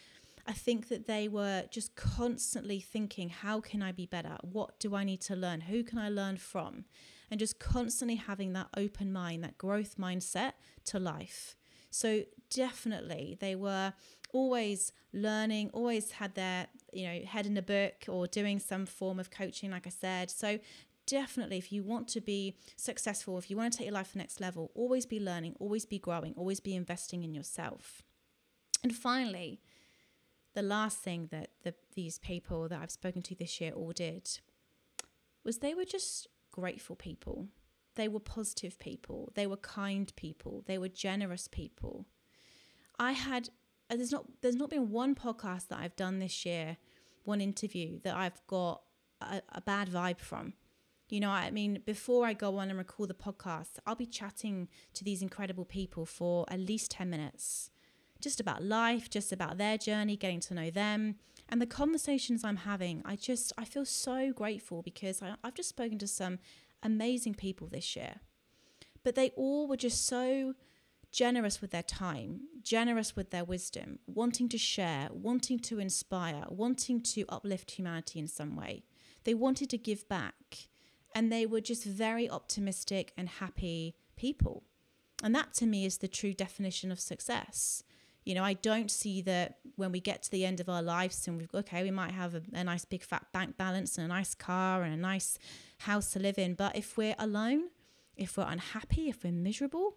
I 0.45 0.53
think 0.53 0.87
that 0.89 1.07
they 1.07 1.27
were 1.27 1.63
just 1.71 1.95
constantly 1.95 2.79
thinking, 2.79 3.29
how 3.29 3.59
can 3.59 3.81
I 3.81 3.91
be 3.91 4.05
better? 4.05 4.37
What 4.41 4.79
do 4.79 4.95
I 4.95 5.03
need 5.03 5.21
to 5.21 5.35
learn? 5.35 5.61
Who 5.61 5.83
can 5.83 5.97
I 5.97 6.09
learn 6.09 6.37
from? 6.37 6.85
And 7.29 7.39
just 7.39 7.59
constantly 7.59 8.15
having 8.15 8.53
that 8.53 8.67
open 8.77 9.11
mind, 9.11 9.43
that 9.43 9.57
growth 9.57 9.97
mindset 9.97 10.53
to 10.85 10.99
life. 10.99 11.57
So 11.97 12.23
definitely 12.51 13.37
they 13.39 13.55
were 13.55 13.91
always 14.31 14.91
learning, 15.13 15.71
always 15.73 16.11
had 16.11 16.35
their, 16.35 16.67
you 16.93 17.07
know, 17.07 17.21
head 17.25 17.47
in 17.47 17.57
a 17.57 17.61
book 17.63 18.05
or 18.07 18.27
doing 18.27 18.59
some 18.59 18.85
form 18.85 19.19
of 19.19 19.31
coaching, 19.31 19.71
like 19.71 19.87
I 19.87 19.89
said. 19.89 20.29
So 20.29 20.59
definitely 21.07 21.57
if 21.57 21.71
you 21.71 21.83
want 21.83 22.07
to 22.09 22.21
be 22.21 22.55
successful, 22.75 23.39
if 23.39 23.49
you 23.49 23.57
want 23.57 23.73
to 23.73 23.77
take 23.79 23.87
your 23.87 23.95
life 23.95 24.09
to 24.09 24.13
the 24.13 24.19
next 24.19 24.39
level, 24.39 24.71
always 24.75 25.07
be 25.07 25.19
learning, 25.19 25.55
always 25.59 25.85
be 25.85 25.97
growing, 25.97 26.35
always 26.37 26.59
be 26.59 26.75
investing 26.75 27.23
in 27.23 27.33
yourself. 27.33 28.03
And 28.83 28.95
finally, 28.95 29.59
the 30.53 30.61
last 30.61 30.99
thing 30.99 31.29
that 31.31 31.49
the, 31.63 31.73
these 31.95 32.19
people 32.19 32.67
that 32.69 32.79
I've 32.79 32.91
spoken 32.91 33.23
to 33.23 33.33
this 33.35 33.59
year 33.59 33.71
all 33.71 33.91
did 33.91 34.39
was 35.43 35.57
they 35.57 35.73
were 35.73 35.85
just 35.85 36.27
grateful 36.51 36.95
people. 36.95 37.47
They 37.97 38.07
were 38.07 38.21
positive 38.21 38.79
people. 38.79 39.31
They 39.35 39.47
were 39.47 39.57
kind 39.57 40.11
people. 40.15 40.63
They 40.65 40.77
were 40.77 40.87
generous 40.87 41.47
people. 41.47 42.05
I 42.97 43.11
had 43.11 43.49
uh, 43.89 43.95
there's 43.95 44.11
not 44.11 44.25
there's 44.41 44.55
not 44.55 44.69
been 44.69 44.89
one 44.89 45.15
podcast 45.15 45.67
that 45.67 45.79
I've 45.79 45.95
done 45.95 46.19
this 46.19 46.45
year, 46.45 46.77
one 47.25 47.41
interview 47.41 47.99
that 48.03 48.15
I've 48.15 48.39
got 48.47 48.83
a, 49.21 49.41
a 49.51 49.61
bad 49.61 49.89
vibe 49.89 50.19
from. 50.19 50.53
You 51.09 51.21
know, 51.21 51.29
I 51.29 51.51
mean, 51.51 51.81
before 51.85 52.25
I 52.25 52.33
go 52.33 52.57
on 52.57 52.69
and 52.69 52.77
record 52.77 53.09
the 53.09 53.13
podcast, 53.13 53.79
I'll 53.85 53.95
be 53.95 54.05
chatting 54.05 54.67
to 54.93 55.03
these 55.05 55.21
incredible 55.21 55.63
people 55.65 56.05
for 56.05 56.45
at 56.49 56.59
least 56.59 56.91
10 56.91 57.09
minutes. 57.09 57.71
just 58.19 58.39
about 58.39 58.63
life, 58.63 59.09
just 59.09 59.31
about 59.31 59.57
their 59.57 59.77
journey, 59.77 60.17
getting 60.17 60.41
to 60.41 60.53
know 60.53 60.69
them. 60.69 61.15
And 61.49 61.61
the 61.61 61.65
conversations 61.65 62.43
I'm 62.43 62.57
having, 62.57 63.01
I 63.05 63.15
just, 63.15 63.53
I 63.57 63.63
feel 63.63 63.85
so 63.85 64.33
grateful 64.33 64.81
because 64.81 65.21
I, 65.21 65.35
I've 65.43 65.53
just 65.53 65.69
spoken 65.69 65.97
to 65.99 66.07
some 66.07 66.39
amazing 66.83 67.35
people 67.35 67.67
this 67.67 67.95
year. 67.95 68.21
But 69.03 69.15
they 69.15 69.29
all 69.35 69.67
were 69.67 69.77
just 69.77 70.05
so 70.05 70.53
generous 71.11 71.61
with 71.61 71.71
their 71.71 71.83
time, 71.83 72.41
generous 72.61 73.15
with 73.15 73.31
their 73.31 73.45
wisdom, 73.45 73.99
wanting 74.05 74.49
to 74.49 74.57
share, 74.57 75.09
wanting 75.11 75.59
to 75.59 75.79
inspire, 75.79 76.43
wanting 76.49 77.01
to 77.01 77.25
uplift 77.29 77.71
humanity 77.71 78.19
in 78.19 78.27
some 78.27 78.55
way. 78.55 78.83
They 79.23 79.33
wanted 79.33 79.69
to 79.71 79.77
give 79.77 80.07
back. 80.07 80.69
And 81.15 81.31
they 81.31 81.45
were 81.45 81.61
just 81.61 81.83
very 81.83 82.29
optimistic 82.29 83.13
and 83.17 83.27
happy 83.27 83.95
people. 84.15 84.63
And 85.23 85.33
that 85.33 85.53
to 85.55 85.65
me 85.65 85.85
is 85.85 85.97
the 85.97 86.07
true 86.07 86.33
definition 86.33 86.91
of 86.91 86.99
success. 86.99 87.83
You 88.27 88.35
know, 88.35 88.43
I 88.43 88.55
don't 88.55 88.91
see 88.91 89.21
that 89.21 89.59
when 89.77 89.93
we 89.93 90.01
get 90.01 90.21
to 90.23 90.31
the 90.31 90.45
end 90.45 90.59
of 90.59 90.67
our 90.67 90.81
lives 90.81 91.29
and 91.29 91.37
we've 91.37 91.55
okay, 91.55 91.81
we 91.81 91.91
might 91.91 92.11
have 92.11 92.35
a, 92.35 92.41
a 92.51 92.61
nice 92.61 92.83
big 92.83 93.01
fat 93.01 93.25
bank 93.31 93.55
balance 93.55 93.97
and 93.97 94.03
a 94.03 94.09
nice 94.09 94.35
car 94.35 94.83
and 94.83 94.93
a 94.93 94.97
nice 94.97 95.39
house 95.79 96.11
to 96.11 96.19
live 96.19 96.37
in. 96.37 96.53
But 96.53 96.75
if 96.75 96.97
we're 96.97 97.15
alone, 97.17 97.69
if 98.17 98.35
we're 98.35 98.51
unhappy, 98.51 99.07
if 99.07 99.23
we're 99.23 99.31
miserable, 99.31 99.95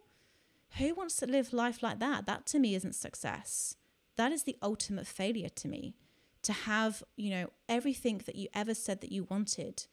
who 0.79 0.95
wants 0.95 1.17
to 1.17 1.27
live 1.27 1.53
life 1.53 1.83
like 1.83 1.99
that? 1.99 2.27
That 2.27 2.47
to 2.47 2.61
me 2.61 2.77
isn't 2.77 2.95
success. 2.95 3.75
That 4.15 4.31
is 4.31 4.45
the 4.45 4.57
ultimate 4.63 5.09
failure 5.09 5.49
to 5.49 5.67
me. 5.67 5.97
To 6.43 6.53
have, 6.53 7.03
you 7.17 7.31
know, 7.31 7.51
everything 7.69 8.23
that 8.27 8.37
you 8.37 8.47
ever 8.55 8.75
said 8.75 9.01
that 9.01 9.11
you 9.11 9.25
wanted 9.25 9.87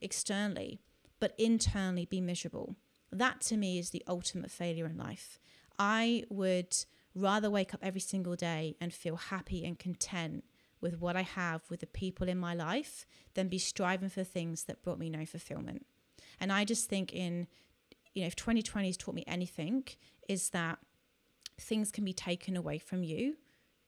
externally, 0.00 0.80
but 1.20 1.34
internally 1.36 2.06
be 2.06 2.22
miserable. 2.22 2.74
That 3.12 3.42
to 3.42 3.58
me 3.58 3.78
is 3.78 3.90
the 3.90 4.02
ultimate 4.08 4.50
failure 4.50 4.86
in 4.86 4.96
life. 4.96 5.38
I 5.78 6.24
would 6.30 6.74
rather 7.16 7.50
wake 7.50 7.74
up 7.74 7.80
every 7.82 8.00
single 8.00 8.36
day 8.36 8.76
and 8.80 8.92
feel 8.92 9.16
happy 9.16 9.64
and 9.64 9.78
content 9.78 10.44
with 10.80 11.00
what 11.00 11.16
I 11.16 11.22
have 11.22 11.62
with 11.70 11.80
the 11.80 11.86
people 11.86 12.28
in 12.28 12.38
my 12.38 12.54
life 12.54 13.06
than 13.34 13.48
be 13.48 13.58
striving 13.58 14.10
for 14.10 14.22
things 14.22 14.64
that 14.64 14.82
brought 14.82 14.98
me 14.98 15.08
no 15.08 15.24
fulfillment. 15.24 15.86
And 16.38 16.52
I 16.52 16.64
just 16.64 16.88
think 16.88 17.12
in 17.12 17.46
you 18.14 18.22
know 18.22 18.26
if 18.26 18.36
2020 18.36 18.88
has 18.88 18.96
taught 18.96 19.14
me 19.14 19.24
anything 19.26 19.84
is 20.28 20.50
that 20.50 20.78
things 21.58 21.90
can 21.90 22.04
be 22.04 22.12
taken 22.12 22.56
away 22.56 22.78
from 22.78 23.02
you 23.02 23.36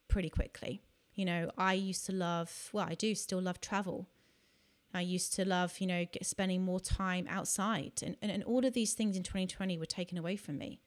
pretty 0.08 0.30
quickly. 0.30 0.82
You 1.14 1.24
know, 1.24 1.50
I 1.58 1.74
used 1.74 2.06
to 2.06 2.12
love, 2.12 2.70
well, 2.72 2.86
I 2.88 2.94
do 2.94 3.14
still 3.14 3.42
love 3.42 3.60
travel. 3.60 4.08
I 4.94 5.02
used 5.02 5.34
to 5.34 5.44
love, 5.44 5.80
you 5.80 5.86
know, 5.86 6.06
spending 6.22 6.64
more 6.64 6.80
time 6.80 7.26
outside. 7.28 8.00
And, 8.02 8.16
and, 8.22 8.30
and 8.30 8.44
all 8.44 8.64
of 8.64 8.72
these 8.72 8.94
things 8.94 9.16
in 9.16 9.22
2020 9.22 9.76
were 9.76 9.84
taken 9.84 10.16
away 10.16 10.36
from 10.36 10.56
me. 10.58 10.80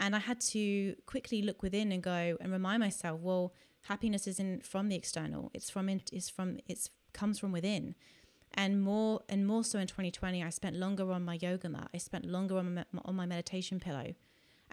And 0.00 0.16
I 0.16 0.18
had 0.18 0.40
to 0.40 0.96
quickly 1.04 1.42
look 1.42 1.62
within 1.62 1.92
and 1.92 2.02
go 2.02 2.36
and 2.40 2.50
remind 2.50 2.80
myself, 2.80 3.20
well, 3.20 3.52
happiness 3.82 4.26
isn't 4.26 4.64
from 4.64 4.88
the 4.88 4.96
external. 4.96 5.50
It's 5.52 5.68
from 5.68 5.88
it's 5.88 6.30
from 6.30 6.58
it's 6.66 6.88
comes 7.12 7.38
from 7.38 7.52
within. 7.52 7.94
And 8.54 8.82
more 8.82 9.20
and 9.28 9.46
more 9.46 9.62
so 9.62 9.78
in 9.78 9.86
2020, 9.86 10.42
I 10.42 10.50
spent 10.50 10.74
longer 10.74 11.12
on 11.12 11.24
my 11.24 11.38
yoga 11.40 11.68
mat. 11.68 11.88
I 11.94 11.98
spent 11.98 12.24
longer 12.24 12.58
on 12.58 12.74
my, 12.74 12.84
on 13.04 13.14
my 13.14 13.26
meditation 13.26 13.78
pillow. 13.78 14.14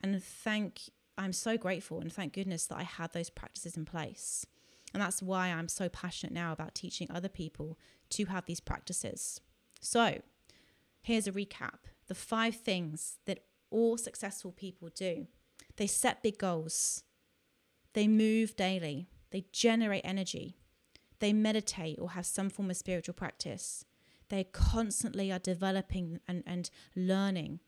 And 0.02 0.24
thank 0.24 0.82
I'm 1.18 1.34
so 1.34 1.58
grateful 1.58 2.00
and 2.00 2.12
thank 2.12 2.34
goodness 2.34 2.66
that 2.68 2.78
I 2.78 2.84
had 2.84 3.12
those 3.14 3.30
practices 3.30 3.76
in 3.76 3.86
place. 3.86 4.46
And 4.94 5.02
that's 5.02 5.22
why 5.22 5.48
I'm 5.48 5.68
so 5.68 5.90
passionate 5.90 6.34
now 6.34 6.54
about 6.54 6.74
teaching 6.74 7.08
other 7.10 7.28
people 7.28 7.78
to 8.12 8.26
have 8.26 8.46
these 8.46 8.60
practices. 8.60 9.42
So, 9.82 10.22
here's 11.02 11.28
a 11.28 11.32
recap 11.32 11.80
the 12.08 12.16
five 12.16 12.56
things 12.56 13.18
that 13.26 13.44
all 13.70 13.98
successful 13.98 14.52
people 14.52 14.90
do. 14.94 15.28
They 15.76 15.88
set 15.88 16.24
big 16.24 16.38
goals, 16.38 17.04
they 17.94 18.08
move 18.08 18.56
daily, 18.56 19.10
they 19.32 19.46
generate 19.52 20.06
energy, 20.06 20.58
they 21.20 21.34
meditate 21.34 22.00
or 22.00 22.12
have 22.12 22.26
some 22.26 22.50
form 22.50 22.70
of 22.70 22.78
spiritual 22.78 23.14
practice. 23.14 23.86
They 24.30 24.44
constantly 24.44 25.32
are 25.32 25.40
developing 25.40 26.20
and, 26.28 26.44
and 26.46 26.70
learning. 26.96 27.60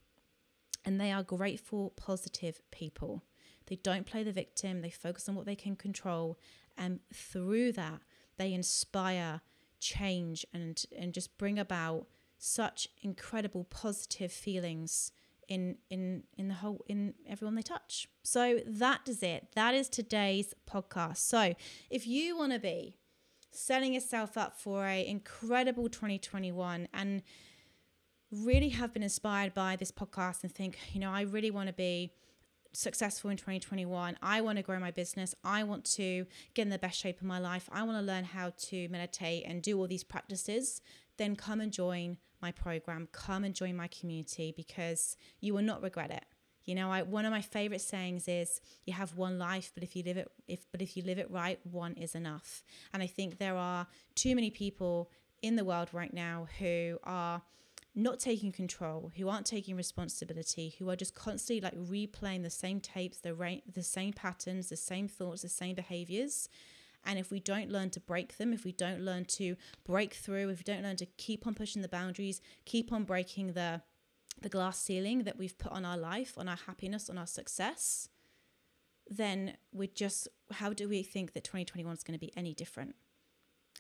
And 0.85 0.99
they 0.99 1.11
are 1.11 1.23
grateful, 1.23 1.91
positive 1.95 2.61
people. 2.71 3.23
They 3.67 3.77
don't 3.77 4.05
play 4.05 4.23
the 4.23 4.31
victim, 4.31 4.81
they 4.81 4.89
focus 4.89 5.29
on 5.29 5.35
what 5.35 5.45
they 5.45 5.55
can 5.55 5.75
control. 5.75 6.39
And 6.77 6.99
through 7.13 7.73
that, 7.73 8.01
they 8.37 8.53
inspire 8.53 9.41
change 9.79 10.45
and, 10.53 10.81
and 10.97 11.13
just 11.13 11.37
bring 11.37 11.59
about 11.59 12.07
such 12.37 12.87
incredible 13.01 13.65
positive 13.65 14.31
feelings 14.31 15.11
in 15.49 15.77
in 15.89 16.23
in 16.37 16.47
the 16.47 16.53
whole 16.53 16.85
in 16.87 17.15
everyone 17.27 17.55
they 17.55 17.61
touch. 17.61 18.07
So 18.23 18.59
that 18.65 19.01
is 19.07 19.21
it. 19.21 19.47
That 19.55 19.73
is 19.75 19.89
today's 19.89 20.53
podcast. 20.69 21.17
So 21.17 21.55
if 21.89 22.07
you 22.07 22.37
want 22.37 22.53
to 22.53 22.59
be 22.59 22.97
setting 23.51 23.93
yourself 23.93 24.37
up 24.37 24.55
for 24.55 24.85
a 24.85 25.05
incredible 25.05 25.89
2021 25.89 26.87
and 26.93 27.23
really 28.31 28.69
have 28.69 28.93
been 28.93 29.03
inspired 29.03 29.55
by 29.55 29.75
this 29.75 29.91
podcast 29.91 30.43
and 30.43 30.53
think, 30.53 30.77
you 30.93 30.99
know, 30.99 31.11
I 31.11 31.21
really 31.21 31.49
want 31.49 31.67
to 31.67 31.73
be 31.73 32.13
successful 32.73 33.31
in 33.31 33.37
2021. 33.37 34.17
I 34.21 34.41
want 34.41 34.57
to 34.57 34.63
grow 34.63 34.79
my 34.79 34.91
business. 34.91 35.33
I 35.43 35.63
want 35.63 35.83
to 35.95 36.27
get 36.53 36.61
in 36.61 36.69
the 36.69 36.77
best 36.77 36.99
shape 36.99 37.19
of 37.19 37.27
my 37.27 37.39
life. 37.39 37.67
I 37.71 37.81
want 37.81 37.97
to 37.97 38.03
learn 38.03 38.23
how 38.23 38.53
to 38.55 38.87
meditate 38.89 39.45
and 39.47 39.63
do 39.63 39.79
all 39.79 39.87
these 39.87 40.03
practices. 40.03 40.81
Then 41.19 41.35
come 41.35 41.61
and 41.61 41.71
join 41.71 42.17
my 42.41 42.51
program. 42.51 43.09
Come 43.11 43.43
and 43.43 43.53
join 43.53 43.75
my 43.75 43.87
community 43.87 44.53
because 44.55 45.17
you 45.41 45.53
will 45.53 45.61
not 45.61 45.83
regret 45.83 46.09
it. 46.09 46.25
You 46.65 46.75
know, 46.75 46.91
I, 46.91 47.01
one 47.01 47.25
of 47.25 47.31
my 47.31 47.41
favorite 47.41 47.81
sayings 47.81 48.27
is 48.27 48.61
you 48.85 48.93
have 48.93 49.15
one 49.15 49.37
life, 49.37 49.71
but 49.73 49.83
if 49.83 49.95
you 49.95 50.03
live 50.03 50.17
it 50.17 50.31
if 50.47 50.65
but 50.71 50.81
if 50.81 50.95
you 50.95 51.03
live 51.03 51.19
it 51.19 51.29
right, 51.29 51.59
one 51.63 51.93
is 51.93 52.15
enough. 52.15 52.63
And 52.93 53.03
I 53.03 53.07
think 53.07 53.37
there 53.37 53.55
are 53.55 53.87
too 54.15 54.33
many 54.33 54.49
people 54.49 55.11
in 55.41 55.55
the 55.55 55.65
world 55.65 55.89
right 55.91 56.13
now 56.13 56.47
who 56.59 56.97
are 57.03 57.41
not 57.95 58.19
taking 58.19 58.51
control, 58.51 59.11
who 59.17 59.27
aren't 59.27 59.45
taking 59.45 59.75
responsibility, 59.75 60.75
who 60.79 60.89
are 60.89 60.95
just 60.95 61.15
constantly 61.15 61.61
like 61.61 61.75
replaying 61.75 62.43
the 62.43 62.49
same 62.49 62.79
tapes, 62.79 63.17
the 63.17 63.33
ra- 63.33 63.65
the 63.73 63.83
same 63.83 64.13
patterns, 64.13 64.69
the 64.69 64.77
same 64.77 65.07
thoughts, 65.07 65.41
the 65.41 65.49
same 65.49 65.75
behaviors. 65.75 66.49
And 67.05 67.17
if 67.17 67.31
we 67.31 67.39
don't 67.39 67.69
learn 67.69 67.89
to 67.91 67.99
break 67.99 68.37
them, 68.37 68.53
if 68.53 68.63
we 68.63 68.71
don't 68.71 69.01
learn 69.01 69.25
to 69.25 69.55
break 69.85 70.13
through, 70.13 70.49
if 70.49 70.59
we 70.59 70.63
don't 70.63 70.83
learn 70.83 70.97
to 70.97 71.05
keep 71.05 71.47
on 71.47 71.55
pushing 71.55 71.81
the 71.81 71.87
boundaries, 71.87 72.41
keep 72.65 72.91
on 72.91 73.03
breaking 73.03 73.53
the 73.53 73.81
the 74.41 74.49
glass 74.49 74.79
ceiling 74.79 75.23
that 75.23 75.37
we've 75.37 75.57
put 75.57 75.71
on 75.73 75.83
our 75.83 75.97
life, 75.97 76.37
on 76.37 76.47
our 76.47 76.59
happiness, 76.65 77.09
on 77.09 77.17
our 77.17 77.27
success, 77.27 78.07
then 79.09 79.57
we're 79.73 79.89
just 79.93 80.29
how 80.51 80.71
do 80.71 80.87
we 80.87 81.03
think 81.03 81.33
that 81.33 81.43
2021 81.43 81.93
is 81.93 82.03
going 82.03 82.17
to 82.17 82.25
be 82.25 82.31
any 82.37 82.53
different? 82.53 82.95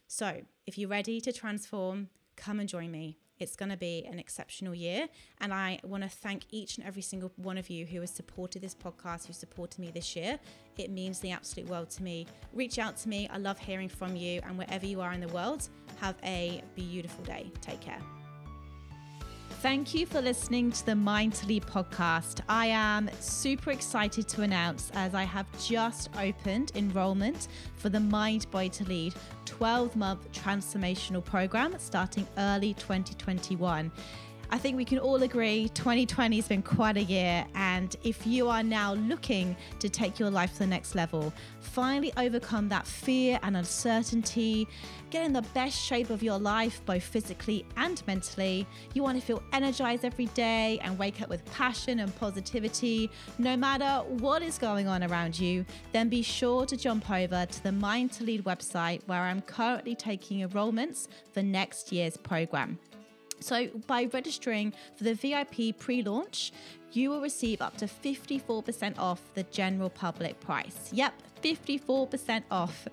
So, 0.07 0.41
if 0.65 0.77
you're 0.77 0.89
ready 0.89 1.21
to 1.21 1.31
transform, 1.31 2.09
come 2.39 2.59
and 2.59 2.67
join 2.67 2.89
me. 2.91 3.17
It's 3.39 3.55
going 3.55 3.69
to 3.69 3.77
be 3.77 4.05
an 4.09 4.19
exceptional 4.19 4.75
year. 4.75 5.07
And 5.39 5.53
I 5.53 5.79
want 5.83 6.03
to 6.03 6.09
thank 6.09 6.43
each 6.51 6.77
and 6.77 6.85
every 6.85 7.01
single 7.01 7.31
one 7.37 7.57
of 7.57 7.69
you 7.69 7.85
who 7.85 8.01
has 8.01 8.11
supported 8.11 8.61
this 8.61 8.75
podcast, 8.75 9.27
who 9.27 9.33
supported 9.33 9.79
me 9.79 9.91
this 9.91 10.15
year. 10.15 10.39
It 10.77 10.89
means 10.89 11.19
the 11.19 11.31
absolute 11.31 11.69
world 11.69 11.89
to 11.91 12.03
me. 12.03 12.27
Reach 12.53 12.79
out 12.79 12.97
to 12.97 13.09
me. 13.09 13.29
I 13.31 13.37
love 13.37 13.57
hearing 13.57 13.89
from 13.89 14.15
you. 14.15 14.41
And 14.45 14.57
wherever 14.57 14.85
you 14.85 14.99
are 15.01 15.13
in 15.13 15.21
the 15.21 15.29
world, 15.29 15.69
have 16.01 16.15
a 16.23 16.61
beautiful 16.75 17.23
day. 17.23 17.51
Take 17.61 17.79
care. 17.79 18.18
Thank 19.61 19.93
you 19.93 20.05
for 20.05 20.21
listening 20.21 20.71
to 20.71 20.85
the 20.85 20.95
Mind 20.95 21.33
to 21.33 21.45
Lead 21.45 21.65
podcast. 21.65 22.39
I 22.47 22.67
am 22.67 23.09
super 23.19 23.71
excited 23.71 24.25
to 24.29 24.43
announce 24.43 24.89
as 24.93 25.13
I 25.13 25.23
have 25.23 25.47
just 25.61 26.09
opened 26.17 26.71
enrollment 26.75 27.49
for 27.75 27.89
the 27.89 27.99
Mind 27.99 28.49
Body 28.51 28.69
to 28.69 28.85
Lead 28.85 29.15
12 29.43 29.97
month 29.97 30.31
transformational 30.31 31.25
program 31.25 31.75
starting 31.77 32.25
early 32.37 32.73
2021. 32.75 33.91
I 34.51 34.57
think 34.57 34.77
we 34.77 34.85
can 34.85 34.97
all 34.97 35.21
agree 35.21 35.69
2020 35.75 36.35
has 36.37 36.47
been 36.47 36.63
quite 36.63 36.97
a 36.97 37.03
year. 37.03 37.45
And 37.53 37.95
if 38.03 38.25
you 38.25 38.49
are 38.49 38.63
now 38.63 38.95
looking 38.95 39.55
to 39.77 39.89
take 39.89 40.17
your 40.17 40.31
life 40.31 40.53
to 40.53 40.59
the 40.59 40.67
next 40.67 40.95
level, 40.95 41.31
finally 41.59 42.11
overcome 42.17 42.67
that 42.69 42.87
fear 42.87 43.39
and 43.43 43.55
uncertainty, 43.55 44.67
get 45.11 45.23
in 45.23 45.33
the 45.33 45.43
best 45.53 45.79
shape 45.79 46.09
of 46.09 46.23
your 46.23 46.39
life, 46.39 46.81
both 46.85 47.03
physically 47.03 47.63
and 47.77 48.01
mentally, 48.07 48.65
you 48.95 49.03
want 49.03 49.19
to 49.19 49.25
feel 49.25 49.43
energized 49.53 50.03
every 50.03 50.25
day 50.27 50.79
and 50.81 50.97
wake 50.97 51.21
up 51.21 51.29
with 51.29 51.45
passion 51.53 51.99
and 51.99 52.15
positivity, 52.15 53.11
no 53.37 53.55
matter 53.55 54.03
what 54.13 54.41
is 54.41 54.57
going 54.57 54.87
on 54.87 55.03
around 55.03 55.39
you, 55.39 55.63
then 55.91 56.09
be 56.09 56.23
sure 56.23 56.65
to 56.65 56.75
jump 56.75 57.11
over 57.11 57.45
to 57.45 57.63
the 57.63 57.71
Mind 57.71 58.11
to 58.13 58.23
Lead 58.23 58.43
website 58.45 59.01
where 59.05 59.21
I'm 59.21 59.41
currently 59.41 59.93
taking 59.93 60.39
enrollments 60.47 61.07
for 61.33 61.43
next 61.43 61.91
year's 61.91 62.17
program. 62.17 62.79
So, 63.39 63.67
by 63.87 64.09
registering 64.13 64.73
for 64.95 65.03
the 65.03 65.13
VIP 65.13 65.77
pre 65.77 66.01
launch, 66.01 66.51
you 66.91 67.09
will 67.09 67.21
receive 67.21 67.61
up 67.61 67.77
to 67.77 67.85
54% 67.85 68.97
off 68.97 69.21
the 69.35 69.43
general 69.43 69.89
public 69.89 70.39
price. 70.39 70.89
Yep, 70.91 71.13
54% 71.43 72.43
off. 72.51 72.87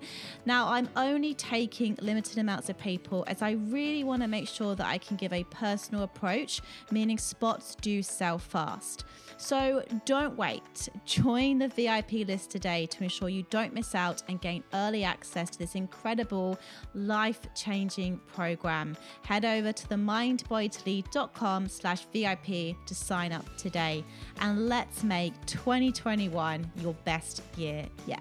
Now, 0.45 0.69
I'm 0.69 0.89
only 0.97 1.35
taking 1.35 1.97
limited 2.01 2.39
amounts 2.39 2.69
of 2.69 2.79
people 2.79 3.25
as 3.27 3.43
I 3.43 3.53
really 3.53 4.05
want 4.05 4.23
to 4.23 4.29
make 4.29 4.49
sure 4.49 4.75
that 4.75 4.87
I 4.87 4.99
can 4.99 5.17
give 5.17 5.33
a 5.33 5.45
personal 5.45 6.03
approach, 6.03 6.61
meaning 6.91 7.19
spots 7.19 7.75
do 7.81 8.03
sell 8.03 8.39
fast. 8.39 9.05
So 9.39 9.85
don't 10.05 10.37
wait. 10.37 10.89
Join 11.05 11.59
the 11.59 11.69
VIP 11.69 12.27
list 12.27 12.51
today 12.51 12.87
to 12.87 13.03
ensure 13.03 13.29
you 13.29 13.45
don't 13.51 13.75
miss 13.75 13.95
out 13.95 14.23
and 14.29 14.41
gain 14.41 14.65
early 14.73 15.05
access 15.05 15.51
to 15.51 15.59
this 15.59 15.75
incredible 15.75 16.59
life 16.95 17.41
changing 17.55 18.19
program. 18.35 18.97
Head 19.23 19.45
over 19.45 19.73
to 19.73 19.89
themindbodytolead.com 19.89 21.69
slash 21.69 22.07
VIP 22.13 22.77
to 22.87 22.95
sign 22.95 23.33
up 23.33 23.45
today. 23.57 24.05
And 24.41 24.69
let's 24.69 25.03
make 25.05 25.35
2021 25.47 26.71
your 26.77 26.95
best 27.05 27.43
year 27.57 27.87
yet. 28.07 28.21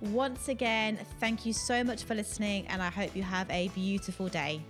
Once 0.00 0.48
again, 0.48 0.98
thank 1.20 1.46
you 1.46 1.52
so 1.52 1.84
much 1.84 2.02
for 2.02 2.16
listening, 2.16 2.66
and 2.66 2.82
I 2.82 2.90
hope 2.90 3.14
you 3.14 3.22
have 3.22 3.48
a 3.50 3.68
beautiful 3.68 4.26
day. 4.26 4.60